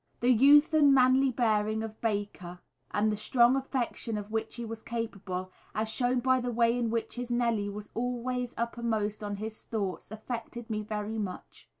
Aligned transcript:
The 0.19 0.31
youth 0.31 0.73
and 0.73 0.95
manly 0.95 1.29
bearing 1.29 1.83
of 1.83 2.01
Baker, 2.01 2.59
and 2.89 3.11
the 3.11 3.15
strong 3.15 3.55
affection 3.55 4.17
of 4.17 4.31
which 4.31 4.55
he 4.55 4.65
was 4.65 4.81
capable, 4.81 5.51
as 5.75 5.89
shown 5.89 6.21
by 6.21 6.39
the 6.39 6.49
way 6.49 6.75
in 6.75 6.89
which 6.89 7.13
his 7.13 7.29
Nellie 7.29 7.69
was 7.69 7.91
always 7.93 8.55
uppermost 8.57 9.21
in 9.21 9.35
his 9.35 9.61
thoughts, 9.61 10.09
affected 10.09 10.71
me 10.71 10.81
very 10.81 11.19
much. 11.19 11.69